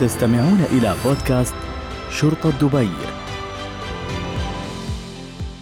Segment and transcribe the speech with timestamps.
[0.00, 1.54] تستمعون إلى بودكاست
[2.10, 2.88] شرطة دبي.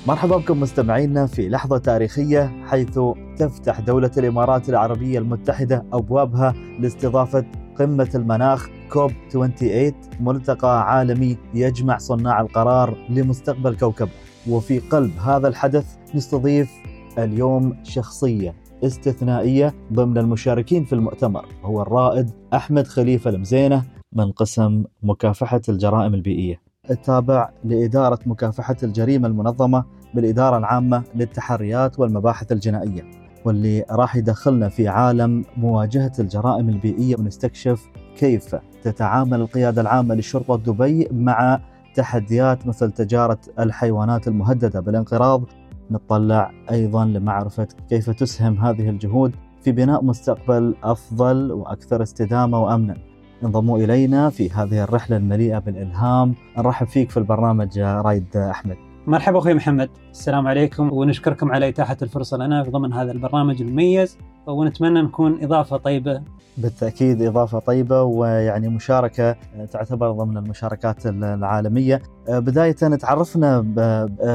[0.07, 2.99] مرحبا بكم مستمعينا في لحظة تاريخية حيث
[3.39, 7.45] تفتح دولة الإمارات العربية المتحدة أبوابها لاستضافة
[7.79, 14.09] قمة المناخ كوب 28 ملتقى عالمي يجمع صناع القرار لمستقبل كوكب.
[14.49, 16.71] وفي قلب هذا الحدث نستضيف
[17.19, 25.61] اليوم شخصية استثنائية ضمن المشاركين في المؤتمر هو الرائد أحمد خليفة المزينة من قسم مكافحة
[25.69, 26.61] الجرائم البيئية.
[26.91, 29.85] التابع لإدارة مكافحة الجريمة المنظمة
[30.15, 33.03] بالإدارة العامة للتحريات والمباحث الجنائية
[33.45, 41.09] واللي راح يدخلنا في عالم مواجهة الجرائم البيئية ونستكشف كيف تتعامل القيادة العامة لشرطة دبي
[41.13, 41.61] مع
[41.95, 44.81] تحديات مثل تجارة الحيوانات المهددة.
[44.81, 45.43] بالانقراض
[45.91, 52.97] نتطلع أيضا لمعرفة كيف تسهم هذه الجهود في بناء مستقبل أفضل وأكثر استدامة وأمنا.
[53.45, 56.35] انضموا إلينا في هذه الرحلة المليئة بالإلهام.
[56.59, 58.77] نرحب فيك في البرنامج رايد أحمد.
[59.07, 59.91] مرحبا أخوي محمد.
[60.11, 60.93] السلام عليكم.
[60.93, 64.19] ونشكركم على إتاحة الفرصة لنا في ضمن هذا البرنامج المميز.
[64.47, 66.23] ونتمنى نكون إضافة طيبة.
[66.59, 69.37] بالتأكيد إضافة طيبة ويعني مشاركة
[69.73, 72.03] تعتبر ضمن المشاركات العالمية.
[72.29, 73.61] بداية تعرفنا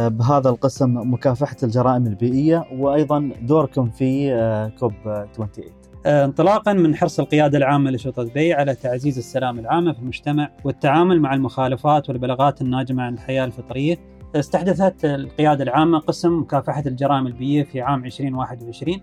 [0.10, 4.32] بهذا القسم مكافحة الجرائم البيئية وأيضا دوركم في
[4.80, 4.94] كوب
[5.36, 11.22] 28 انطلاقا من حرص القيادة العامة لشرطة دبي على تعزيز السلام العامة في المجتمع والتعامل
[11.22, 13.98] مع المخالفات والبلاغات الناجمة عن الحياة الفطرية.
[14.36, 19.02] استحدثت القيادة العامة قسم مكافحة الجرائم البيئية في عام 2021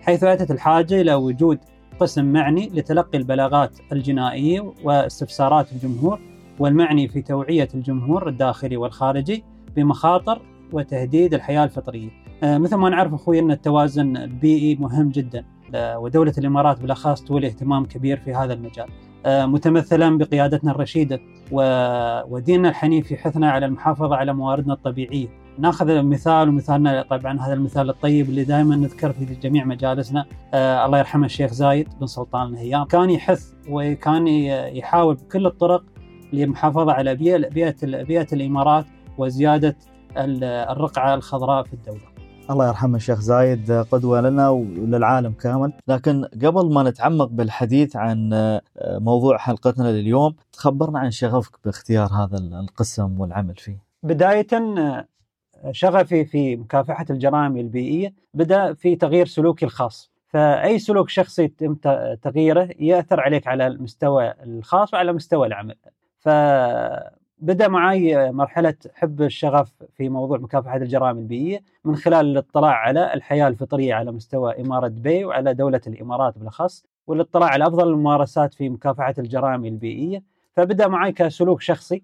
[0.00, 1.58] حيث أتت الحاجة إلى وجود
[2.00, 6.20] قسم معني لتلقي البلاغات الجنائية واستفسارات الجمهور
[6.58, 9.44] والمعني في توعية الجمهور الداخلي والخارجي
[9.76, 12.10] بمخاطر وتهديد الحياة الفطرية.
[12.42, 15.44] مثل ما نعرف أخوي أن التوازن البيئي مهم جدا.
[15.74, 18.86] ودولة الإمارات بالأخص تولي اهتمام كبير في هذا المجال.
[19.26, 21.20] متمثلا بقيادتنا الرشيدة
[22.28, 25.28] وديننا الحنيف في حثنا على المحافظة على مواردنا الطبيعية.
[25.58, 30.24] ناخذ مثال ومثالنا طبعا هذا المثال الطيب اللي دائما نذكر في جميع مجالسنا.
[30.54, 32.84] آه الله يرحمه الشيخ زايد بن سلطان الهيام.
[32.84, 34.26] كان يحث وكان
[34.76, 35.84] يحاول بكل الطرق
[36.32, 38.84] للمحافظة على بيئة, بيئة الإمارات
[39.18, 39.76] وزيادة
[40.16, 42.17] الرقعة الخضراء في الدولة.
[42.50, 45.72] الله يرحمه الشيخ زايد قدوة لنا وللعالم كامل.
[45.88, 48.30] لكن قبل ما نتعمق بالحديث عن
[48.82, 53.78] موضوع حلقتنا لليوم تخبرنا عن شغفك باختيار هذا القسم والعمل فيه.
[54.02, 54.46] بداية
[55.70, 60.10] شغفي في مكافحة الجرائم البيئية بدأ في تغيير سلوكي الخاص.
[60.26, 61.74] فأي سلوك شخصي يتم
[62.22, 65.76] تغييره يأثر عليك على المستوى الخاص وعلى مستوى العمل.
[66.18, 66.28] ف
[67.40, 73.48] بدأ معي مرحلة حب الشغف في موضوع مكافحة الجرائم البيئية من خلال الاطلاع على الحياة
[73.48, 79.14] الفطرية على مستوى إمارة دبي وعلى دولة الإمارات بالأخص والاطلاع على أفضل الممارسات في مكافحة
[79.18, 80.22] الجرائم البيئية.
[80.56, 82.02] فبدأ معي كسلوك شخصي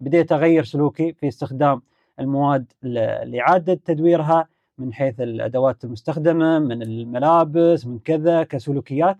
[0.00, 1.82] بديت أغير سلوكي في استخدام
[2.20, 4.48] المواد لإعادة تدويرها
[4.78, 9.18] من حيث الأدوات المستخدمة من الملابس من كذا كسلوكيات.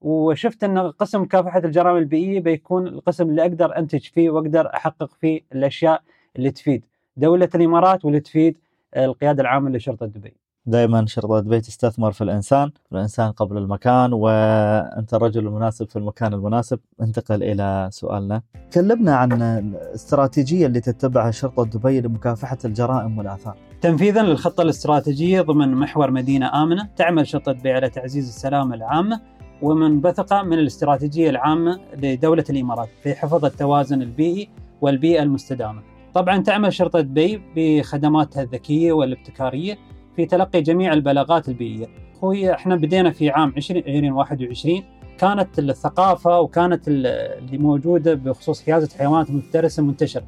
[0.00, 5.40] وشفت إن قسم مكافحه الجرائم البيئية بيكون القسم اللي أقدر أنتج فيه وأقدر أحقق فيه
[5.52, 6.02] الأشياء
[6.36, 6.84] اللي تفيد
[7.16, 8.58] دولة الإمارات واللي تفيد
[8.96, 10.34] القيادة العامة لشرطة دبي.
[10.66, 16.78] دائما شرطة دبي تستثمر في الإنسان، الإنسان قبل المكان وأنت الرجل المناسب في المكان المناسب،
[17.02, 18.42] انتقل إلى سؤالنا.
[18.72, 23.56] كلمنا عن الاستراتيجية اللي تتبعها شرطة دبي لمكافحة الجرائم والآثار.
[23.80, 29.20] تنفيذا للخطة الاستراتيجية ضمن محور مدينة آمنة، تعمل شرطة دبي على تعزيز السلامه العامه
[29.62, 34.48] ومنبثقة من الاستراتيجية العامة لدولة الإمارات في حفظ التوازن البيئي
[34.80, 35.82] والبيئة المستدامة.
[36.14, 39.78] طبعا تعمل شرطة دبي بخدماتها الذكية والابتكارية
[40.16, 41.86] في تلقي جميع البلاغات البيئية.
[42.16, 44.82] أخوي إحنا بدينا في عام 2021
[45.18, 50.26] كانت الثقافة وكانت اللي موجودة بخصوص حيازة الحيوانات المفترسة منتشرة.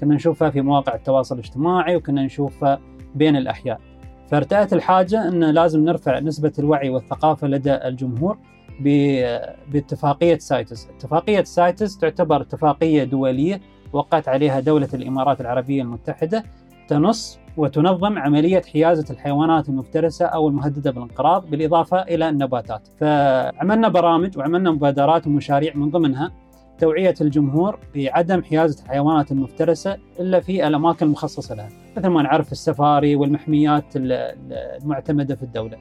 [0.00, 2.80] كنا نشوفها في مواقع التواصل الاجتماعي وكنا نشوفها
[3.14, 3.80] بين الأحياء.
[4.30, 8.38] فارتأت الحاجة أن لازم نرفع نسبة الوعي والثقافة لدى الجمهور.
[9.72, 13.60] باتفاقية CITES اتفاقية CITES تعتبر اتفاقية دولية
[13.92, 16.44] وقعت عليها دولة الإمارات العربية المتحدة
[16.88, 22.88] تنص وتنظم عملية حيازة الحيوانات المفترسة أو المهددة بالانقراض بالإضافة إلى النباتات.
[23.00, 26.32] فعملنا برامج وعملنا مبادرات ومشاريع من ضمنها
[26.78, 33.16] توعية الجمهور بعدم حيازة الحيوانات المفترسة إلا في الأماكن المخصصة لها مثل ما نعرف السفاري
[33.16, 35.78] والمحميات المعتمدة في الدولة.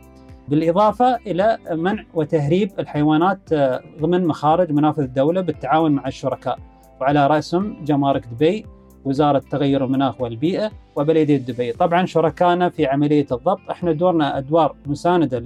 [0.48, 3.54] بالإضافة إلى منع وتهريب الحيوانات
[4.02, 6.60] ضمن مخارج منافذ الدولة بالتعاون مع الشركاء.
[7.02, 8.66] وعلى رأسهم جمارك دبي
[9.06, 11.72] وزارة تغير المناخ والبيئة وبلدية دبي.
[11.72, 13.60] طبعا شركائنا في عملية الضبط.
[13.72, 15.40] إحنا دورنا أدوار مساندة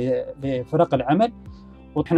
[0.44, 1.32] لفرق العمل
[1.96, 2.18] ونحن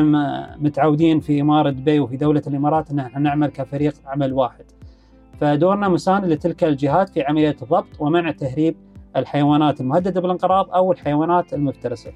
[0.57, 4.65] متعودين في إمارة دبي وفي دولة الإمارات أن نعمل كفريق عمل واحد.
[5.41, 8.75] فدورنا مساند لتلك الجهات في عملية الضبط ومنع تهريب
[9.15, 12.11] الحيوانات المهددة بالانقراض أو الحيوانات المفترسة.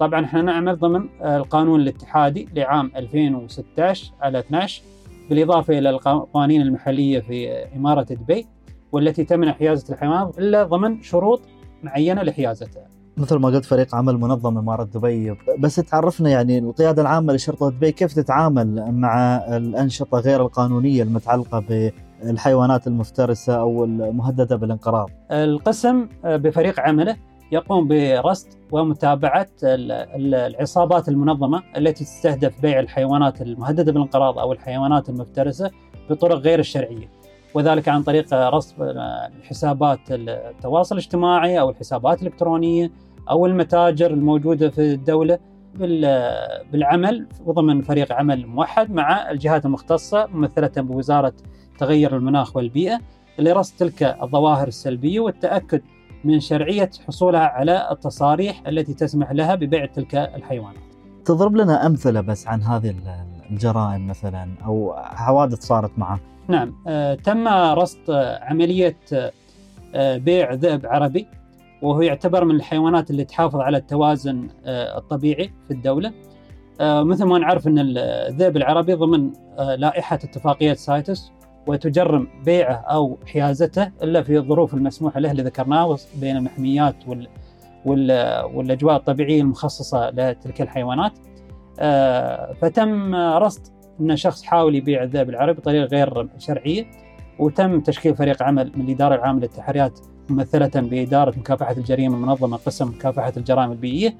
[0.00, 4.82] طبعا إحنا نعمل ضمن القانون الاتحادي لعام 2016 على 12
[5.30, 8.46] بالإضافة إلى القوانين المحلية في إمارة دبي
[8.92, 11.40] والتي تمنع حيازة الحيوانات إلا ضمن شروط
[11.82, 12.86] معينة لحيازتها
[13.16, 15.36] مثل ما قلت فريق عمل منظم إمارة دبي.
[15.58, 21.64] بس تعرفنا يعني القيادة العامة لشرطة دبي كيف تتعامل مع الأنشطة غير القانونية المتعلقة
[22.22, 27.16] بالحيوانات المفترسة أو المهددة بالانقراض؟ القسم بفريق عمله
[27.54, 35.70] يقوم برصد ومتابعة العصابات المنظمة التي تستهدف بيع الحيوانات المهددة بالانقراض أو الحيوانات المفترسة
[36.10, 37.08] بطرق غير الشرعية.
[37.54, 38.74] وذلك عن طريق رصد
[39.42, 42.90] حسابات التواصل الاجتماعي أو الحسابات الإلكترونية
[43.30, 45.38] أو المتاجر الموجودة في الدولة
[46.72, 51.32] بالعمل ضمن فريق عمل موحد مع الجهات المختصة ممثلة بوزارة
[51.78, 53.00] تغير المناخ والبيئة
[53.38, 55.82] لرصد تلك الظواهر السلبية والتأكد
[56.24, 60.82] من شرعية حصولها على التصاريح التي تسمح لها ببيع تلك الحيوانات.
[61.24, 62.94] تضرب لنا أمثلة بس عن هذه
[63.50, 68.10] الجرائم مثلا أو حوادث صارت معه نعم آه تم رصد
[68.42, 68.96] عملية
[69.94, 71.26] آه بيع ذئب عربي
[71.82, 76.12] وهو يعتبر من الحيوانات اللي تحافظ على التوازن آه الطبيعي في الدولة.
[76.80, 81.32] مثل ما نعرف أن الذئب العربي ضمن لائحة اتفاقية سايتس
[81.66, 87.28] وتجرم بيعه أو حيازته إلا في الظروف المسموحة له اللي ذكرناه بين المحميات وال
[88.54, 91.12] والأجواء الطبيعية المخصصة لتلك الحيوانات.
[92.60, 93.62] فتم رصد
[94.00, 96.86] أن شخص حاول يبيع الذئب العربي بطريقة غير شرعية
[97.38, 100.00] وتم تشكيل فريق عمل من الإدارة العامة للتحريات
[100.30, 104.16] ممثلة بإدارة مكافحة الجريمة المنظمة قسم مكافحة الجرائم البيئية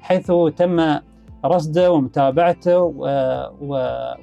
[0.00, 0.98] حيث تم
[1.44, 2.80] رصده ومتابعته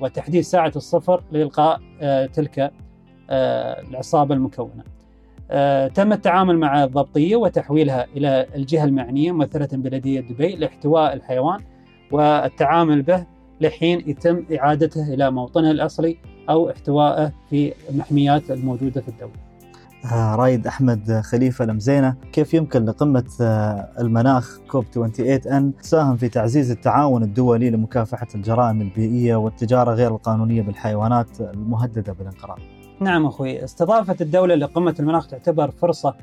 [0.02, 1.80] وتحديد ساعة الصفر لإلقاء
[2.34, 2.72] تلك
[3.90, 4.84] العصابة المكونة.
[5.88, 11.60] تم التعامل مع الضبطية وتحويلها إلى الجهة المعنية ممثلة بلدية دبي لاحتواء الحيوان
[12.12, 13.26] والتعامل به
[13.62, 16.18] لحين يتم إعادته إلى موطنه الأصلي
[16.50, 19.51] أو احتوائه في المحميات الموجودة في الدولة.
[20.14, 23.24] رايد أحمد خليفة المزينه كيف يمكن لقمة
[24.00, 30.62] المناخ كوب 28 إن تساهم في تعزيز التعاون الدولي لمكافحة الجرائم البيئية والتجارة غير القانونية
[30.62, 32.60] بالحيوانات المهددة بالانقراض؟
[33.00, 36.16] نعم أخوي استضافه الدولة لقمة المناخ تعتبر فرصة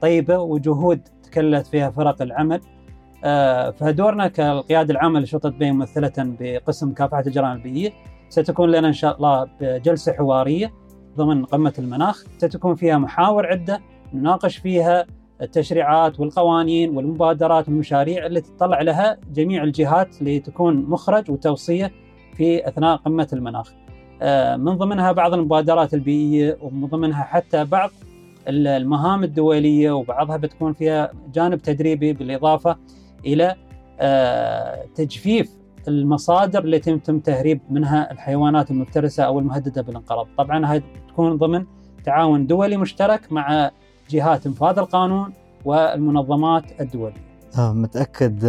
[0.00, 2.60] طيبة وجهود تكلت فيها فرق العمل
[3.72, 7.92] فدورنا كالقيادة العامة لشرطة بي ممثلة بقسم مكافحة الجرائم البيئية
[8.28, 10.72] ستكون لنا إن شاء الله جلسه حوارية
[11.16, 13.80] ضمن قمة المناخ ستكون فيها محاور عدة
[14.14, 15.06] نناقش فيها
[15.42, 21.92] التشريعات والقوانين والمبادرات والمشاريع التي تطلع لها جميع الجهات لتكون مخرج وتوصية
[22.36, 23.72] في أثناء قمة المناخ.
[24.58, 27.90] من ضمنها بعض المبادرات البيئية ومن ضمنها حتى بعض
[28.48, 32.76] المهام الدولية وبعضها بتكون فيها جانب تدريبي بالإضافة
[33.26, 33.54] إلى
[34.94, 35.50] تجفيف
[35.88, 41.64] المصادر التي يتم تهريب منها الحيوانات المفترسة أو المهددة بالانقراض، طبعا هذه تكون ضمن
[42.04, 43.70] تعاون دولي مشترك مع
[44.10, 45.32] جهات انفاذ القانون
[45.64, 47.26] والمنظمات الدولية.
[47.58, 48.44] متأكد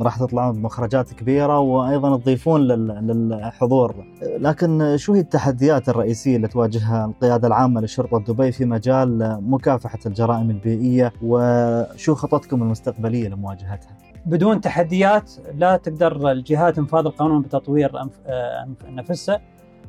[0.00, 7.48] راح تطلعون بمخرجات كبيرة وأيضا تضيفون للحضور، لكن شو هي التحديات الرئيسية اللي تواجهها القيادة
[7.48, 15.76] العامة لشرطة دبي في مجال مكافحة الجرائم البيئية وشو خططكم المستقبلية لمواجهتها؟ بدون تحديات لا
[15.76, 17.92] تقدر الجهات انفاذ القانون بتطوير
[18.86, 19.40] نفسها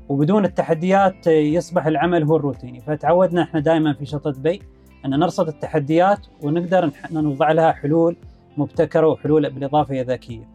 [0.10, 4.62] وبدون التحديات يصبح العمل هو الروتيني فتعودنا إحنا دائما في شطة بي
[5.06, 8.16] أن نرصد التحديات ونقدر نوضع لها حلول
[8.58, 10.48] مبتكرة وحلول بالإضافة ذكية.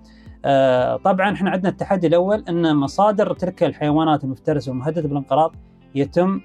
[0.97, 5.55] طبعا إحنا عندنا التحدي الأول أن مصادر تلك الحيوانات المفترسة والمهدده بالانقراض
[5.95, 6.41] يتم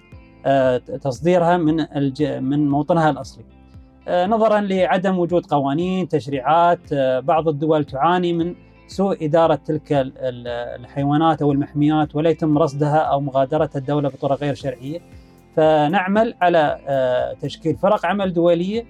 [1.02, 1.76] تصديرها من
[2.44, 3.44] من موطنها الأصلي.
[4.10, 6.94] نظرا لعدم وجود قوانين تشريعات
[7.24, 8.56] بعض الدول تعاني من
[8.88, 9.88] سوء إدارة تلك
[10.80, 15.00] الحيوانات أو المحميات ولا يتم رصدها أو مغادرة الدولة بطرق غير شرعية.
[15.56, 16.80] فنعمل على
[17.42, 18.86] تشكيل فرق عمل دولية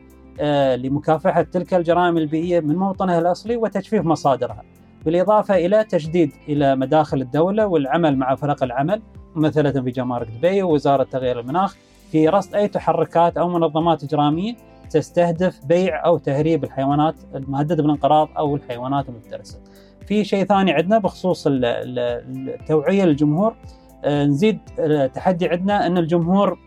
[0.76, 4.64] لمكافحة تلك الجرائم البيئية من موطنها الأصلي وتجفيف مصادرها
[5.06, 9.02] بالإضافة إلى تجديد إلى مداخل الدولة والعمل مع فرق العمل
[9.36, 11.76] ممثلة بجمارك دبي ووزارة تغيير المناخ
[12.12, 14.56] في رصد أي تحركات أو منظمات إجرامية.
[14.94, 19.60] تستهدف بيع أو تهريب الحيوانات المهددة بالانقراض أو الحيوانات المفترسة.
[20.08, 23.56] في شيء ثاني عندنا بخصوص التوعيه للجمهور
[24.06, 24.60] نزيد
[25.14, 26.58] تحدي عندنا أن الجمهور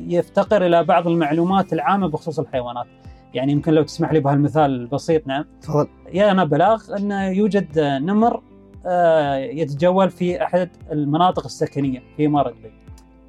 [0.00, 2.86] يفتقر إلى بعض المعلومات العامة بخصوص الحيوانات.
[3.34, 5.44] يعني يمكن لو تسمح لي بهالمثال البسيط نعم.
[5.62, 5.88] تفضل.
[6.12, 8.42] يا أنا بلاغ أن يوجد نمر
[8.86, 12.81] آه، يتجول في أحد المناطق السكنية في اماره دبي.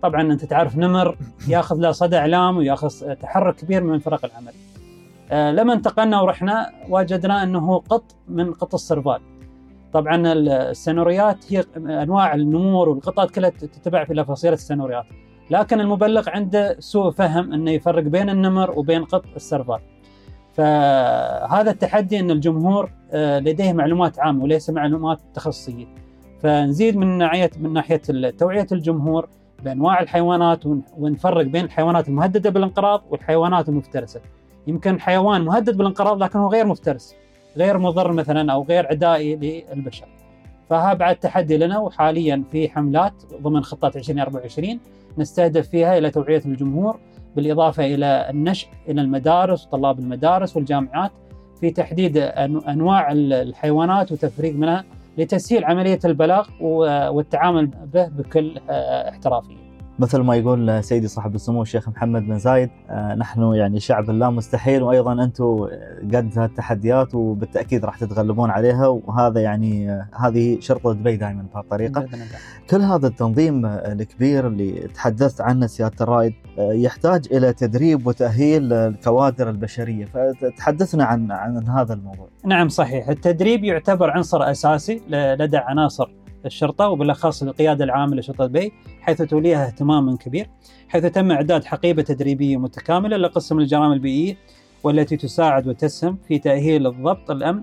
[0.04, 1.18] طبعا أنت تعرف نمر
[1.48, 4.54] ياخذ له صدى إعلام وياخذ تحرك كبير من فرق العمل.
[5.32, 9.22] آه، لما انتقلنا ورحنا وجدنا أنه قط من قط السرفال.
[9.94, 15.06] طبعا السنوريات هي أنواع النمور والقطط كلها تتبع في فصيله السنوريات.
[15.50, 19.80] لكن المبلغ عنده سوء فهم إنه يفرق بين النمر وبين قط السرفال.
[20.54, 25.86] فهذا التحدي إن الجمهور آه، لديه معلومات عامة وليس معلومات تخصصية.
[26.42, 28.02] فنزيد من ناحيه من ناحية
[28.38, 29.28] توعية الجمهور
[29.64, 30.60] بأنواع الحيوانات
[30.98, 34.22] ونفرق بين الحيوانات المهددة بالانقراض والحيوانات المفترسة.
[34.68, 37.16] يمكن حيوان مهدد بالانقراض لكن هو غير مفترس،
[37.58, 40.06] غير مضر مثلا أو غير عدائي للبشر.
[40.70, 44.80] فها بعد تحدي لنا وحاليا في حملات ضمن خطة 2024
[45.18, 47.00] نستهدف فيها إلى توعية الجمهور
[47.36, 51.12] بالإضافة إلى النشء إلى المدارس وطلاب المدارس والجامعات
[51.60, 54.84] في تحديد أنواع الحيوانات وتفريق منها
[55.18, 56.48] لتسهيل عملية البلاغ
[57.10, 59.63] والتعامل به بكل آه، احترافية.
[60.00, 64.30] مثل ما يقول سيدي صاحب السمو الشيخ محمد بن زايد آه، نحن يعني شعب لا
[64.30, 65.68] مستحيل وأيضا أنتم
[66.14, 72.06] قد هالتحديات وبالتأكيد راح تتغلبون عليها وهذا يعني آه، هذه شرطة دبي دائما بهالطريقه.
[72.70, 79.50] كل هذا التنظيم الكبير اللي تحدثت عنه سيادة الرائد آه، يحتاج إلى تدريب وتأهيل الكوادر
[79.50, 82.28] البشرية، فتحدثنا عن عن هذا الموضوع.
[82.46, 89.22] نعم صحيح، التدريب يعتبر عنصر أساسي لدى عناصر الشرطة وبالأخص القيادة العامة لشرطة بي حيث
[89.22, 90.50] توليها اهتمام كبير
[90.88, 94.38] حيث تم إعداد حقيبة تدريبية متكاملة لقسم الجرائم البيئية
[94.84, 97.62] والتي تساعد وتسهم في تأهيل الضبط الأمن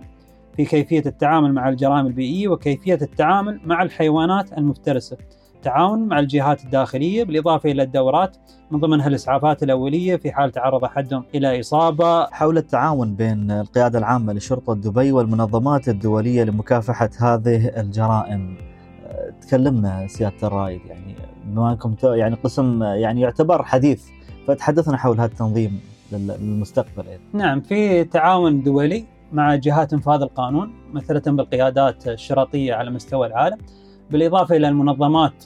[0.57, 5.17] في كيفية التعامل مع الجرائم البيئية وكيفية التعامل مع الحيوانات المفترسة.
[5.63, 8.37] تعاون مع الجهات الداخلية بالإضافة إلى الدورات
[8.71, 12.27] من ضمنها الإسعافات الأولية في حال تعرض أحدهم إلى إصابة.
[12.27, 18.70] حول التعاون بين القيادة العامة لشرطة دبي والمنظمات الدولية لمكافحة هذه الجرائم.
[19.41, 24.09] تكلمنا سيادة الرائد يعني بما أنكم يعني قسم يعني يعتبر حديث
[24.47, 25.81] فتحدثنا حول هذا التنظيم
[26.13, 27.07] للمستقبل.
[27.07, 27.23] يعني.
[27.33, 33.59] نعم في تعاون دولي مع جهات انفاذ القانون مثلا بالقيادات الشرطيه على مستوى العالم
[34.11, 35.45] بالإضافة إلى المنظمات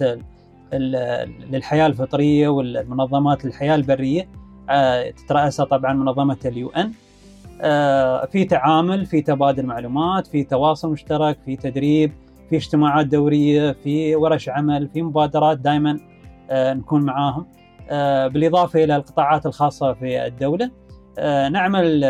[1.52, 4.28] للحياة الفطرية والمنظمات للحياة البرية.
[4.70, 6.92] آه، تترأسها طبعا منظمة اليو إن.
[7.60, 12.12] آه، في تعامل في تبادل معلومات في تواصل مشترك في تدريب.
[12.50, 16.00] في اجتماعات دورية في ورش عمل في مبادرات دائما
[16.50, 17.46] آه، نكون معاهم
[17.90, 20.70] آه، بالإضافة إلى القطاعات الخاصة في الدولة
[21.18, 22.00] آه، نعمل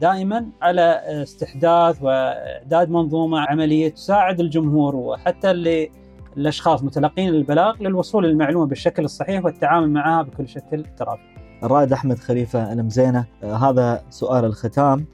[0.00, 5.90] دائما على استحداث وإعداد منظومة عملية تساعد الجمهور وحتى اللي
[6.36, 11.35] الاشخاص متلقين البلاغ للوصول للمعلومه بالشكل الصحيح والتعامل معها بكل شكل ترافي.
[11.64, 15.04] الرائد أحمد خليفة المزينه هذا سؤال الختام.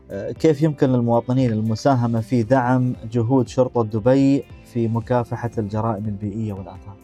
[0.40, 6.96] كيف يمكن للمواطنين المساهمة في دعم جهود شرطة دبي في مكافحة الجرائم البيئية والآثار؟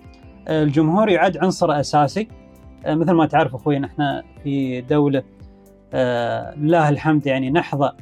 [0.49, 2.29] الجمهور يعد عنصر أساسي.
[2.87, 5.23] آه، مثل ما تعرف أخوي نحن في دولة
[5.93, 7.93] آه، لله الحمد يعني نحظى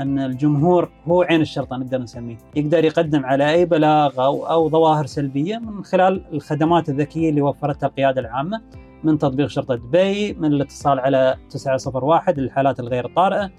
[0.00, 2.36] أن الجمهور هو عين الشرطة نقدر نسميه.
[2.56, 7.86] يقدر يقدم على أي بلاغ أو, أو ظواهر سلبية من خلال الخدمات الذكية اللي وفرتها
[7.86, 8.60] القيادة العامة.
[9.04, 13.50] من تطبيق شرطة دبي من الاتصال على 901 للحالات الغير طارئة.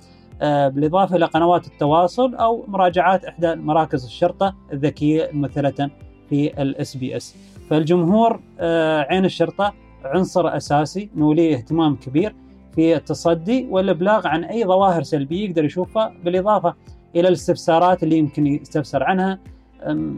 [0.42, 5.90] آه، بالإضافة إلى قنوات التواصل أو مراجعات إحدى مراكز الشرطة الذكية ممثلة
[6.30, 7.36] في ال SPS.
[7.70, 9.74] فالجمهور آه، عين الشرطة
[10.06, 12.36] عنصر أساسي نوليه اهتمام كبير
[12.76, 16.74] في التصدي والإبلاغ عن أي ظواهر سلبية يقدر يشوفها بالإضافة
[17.16, 19.40] إلى الاستفسارات اللي يمكن يستفسر عنها.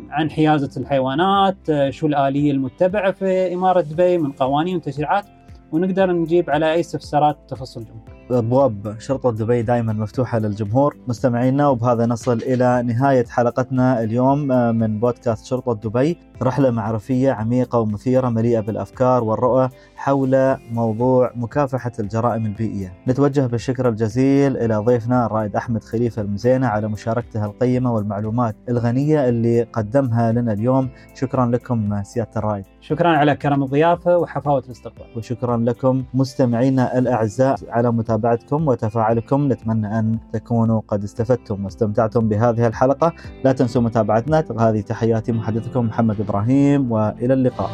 [0.09, 5.25] عن حيازة الحيوانات آه، شو الآلية المتبعة في إمارة دبي من قوانين وتشريعات.
[5.71, 12.05] ونقدر نجيب على أي استفسارات تخص الجمهور أبواب شرطة دبي دائما مفتوحة للجمهور مستمعينا وبهذا
[12.05, 18.59] نصل إلى نهاية حلقتنا اليوم آه، من بودكاست شرطة دبي رحلة معرفية عميقة ومثيرة مليئة
[18.59, 22.93] بالأفكار والرؤى حول موضوع مكافحة الجرائم البيئية.
[23.07, 29.63] نتوجه بالشكر الجزيل إلى ضيفنا الرائد أحمد خليفة المزينة على مشاركته القيمة والمعلومات الغنية اللي
[29.63, 32.65] قدمها لنا اليوم، شكرا لكم سيادة الرائد.
[32.81, 35.05] شكرا على كرم الضيافة وحفاوة الاستقبال.
[35.17, 39.51] وشكرا لكم مستمعينا الأعزاء على متابعتكم وتفاعلكم.
[39.51, 43.13] نتمنى أن تكونوا قد استفدتم واستمتعتم بهذه الحلقة.
[43.43, 44.43] لا تنسوا متابعتنا.
[44.59, 47.69] هذه تحياتي محدثكم محمد إبراهيم وإلى اللقاء.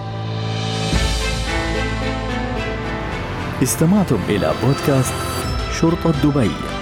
[3.63, 5.13] استمعتم إلى بودكاست
[5.71, 6.72] شرطة دبي.